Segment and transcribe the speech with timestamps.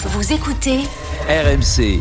[0.00, 0.78] Vous écoutez
[1.28, 2.00] RMC.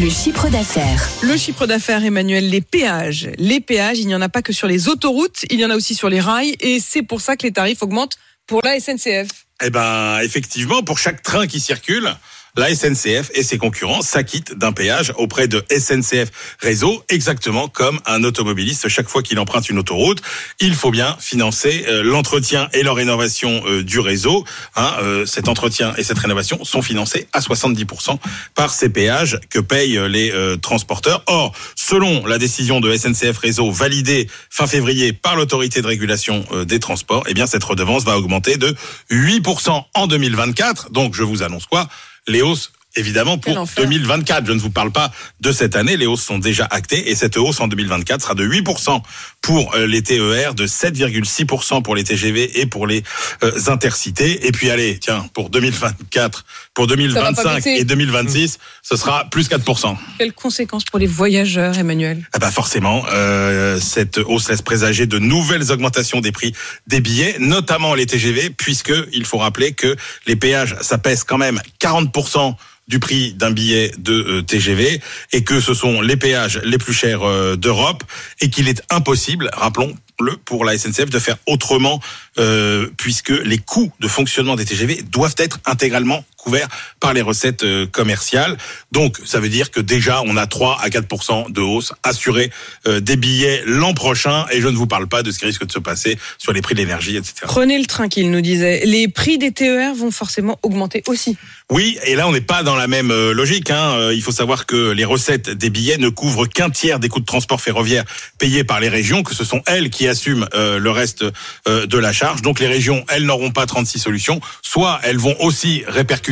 [0.00, 1.08] le chiffre d'affaires.
[1.22, 3.30] Le chiffre d'affaires, Emmanuel, les péages.
[3.38, 5.76] Les péages, il n'y en a pas que sur les autoroutes, il y en a
[5.76, 8.16] aussi sur les rails, et c'est pour ça que les tarifs augmentent
[8.48, 9.28] pour la SNCF.
[9.62, 12.12] Eh ben, effectivement, pour chaque train qui circule,
[12.56, 16.30] la SNCF et ses concurrents s'acquittent d'un péage auprès de SNCF
[16.60, 18.88] Réseau, exactement comme un automobiliste.
[18.88, 20.20] Chaque fois qu'il emprunte une autoroute,
[20.60, 24.44] il faut bien financer euh, l'entretien et la rénovation euh, du réseau.
[24.76, 28.18] Hein, euh, cet entretien et cette rénovation sont financés à 70%
[28.54, 31.22] par ces péages que payent les transporteurs.
[31.26, 36.80] Or, selon la décision de SNCF Réseau validée fin février par l'autorité de régulation des
[36.80, 38.74] transports, eh bien cette redevance va augmenter de
[39.10, 40.90] 8% en 2024.
[40.90, 41.88] Donc, je vous annonce quoi?
[42.30, 44.46] Les hausses évidemment pour 2024.
[44.46, 47.36] Je ne vous parle pas de cette année, les hausses sont déjà actées et cette
[47.36, 49.02] hausse en 2024 sera de 8%
[49.42, 53.02] pour euh, les TER, de 7,6% pour les TGV et pour les
[53.42, 54.46] euh, intercités.
[54.46, 59.96] Et puis allez, tiens, pour 2024, pour 2025 et 2026, ce sera plus 4%.
[60.18, 62.28] Quelles conséquences pour les voyageurs, Emmanuel?
[62.32, 66.52] Ah bah Forcément, euh, cette hausse laisse présager de nouvelles augmentations des prix
[66.86, 71.38] des billets, notamment les TGV, puisque il faut rappeler que les péages, ça pèse quand
[71.38, 72.54] même 40%
[72.90, 75.00] du prix d'un billet de euh, TGV
[75.32, 78.02] et que ce sont les péages les plus chers euh, d'Europe
[78.40, 82.00] et qu'il est impossible, rappelons, le pour la SNCF de faire autrement
[82.38, 87.62] euh, puisque les coûts de fonctionnement des TGV doivent être intégralement couverts par les recettes
[87.62, 88.56] euh, commerciales.
[88.92, 92.50] Donc ça veut dire que déjà on a 3 à 4% de hausse assurée
[92.86, 95.66] euh, des billets l'an prochain et je ne vous parle pas de ce qui risque
[95.66, 97.34] de se passer sur les prix de l'énergie, etc.
[97.42, 98.84] Prenez le train qu'il nous disait.
[98.86, 101.36] Les prix des TER vont forcément augmenter aussi.
[101.70, 103.70] Oui, et là on n'est pas dans la même euh, logique.
[103.70, 104.10] Hein.
[104.12, 107.26] Il faut savoir que les recettes des billets ne couvrent qu'un tiers des coûts de
[107.26, 108.04] transport ferroviaire
[108.38, 111.24] payés par les régions, que ce sont elles qui assument le reste
[111.66, 112.42] de la charge.
[112.42, 114.40] Donc les régions, elles n'auront pas 36 solutions.
[114.62, 116.29] Soit elles vont aussi répercuter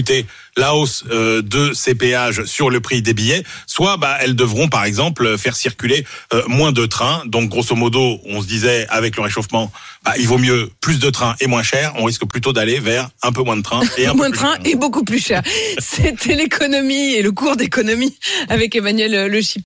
[0.57, 4.69] la hausse euh, de ces péages sur le prix des billets, soit bah, elles devront
[4.69, 7.23] par exemple faire circuler euh, moins de trains.
[7.27, 9.71] Donc grosso modo, on se disait avec le réchauffement,
[10.05, 11.93] bah, il vaut mieux plus de trains et moins cher.
[11.97, 14.57] On risque plutôt d'aller vers un peu moins de trains et un moins de trains
[14.65, 15.43] et beaucoup plus cher.
[15.79, 18.17] C'était l'économie et le cours d'économie
[18.49, 19.57] avec Emmanuel Le Chip.